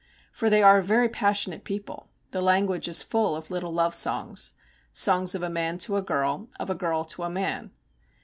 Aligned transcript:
For 0.31 0.49
they 0.49 0.63
are 0.63 0.79
a 0.79 0.81
very 0.83 1.07
passionate 1.07 1.63
people; 1.63 2.09
the 2.31 2.41
language 2.41 2.87
is 2.87 3.03
full 3.03 3.35
of 3.35 3.51
little 3.51 3.71
love 3.71 3.93
songs, 3.93 4.53
songs 4.91 5.35
of 5.35 5.43
a 5.43 5.47
man 5.51 5.77
to 5.77 5.95
a 5.95 6.01
girl, 6.01 6.49
of 6.59 6.71
a 6.71 6.73
girl 6.73 7.05
to 7.05 7.21
a 7.21 7.29
man. 7.29 7.69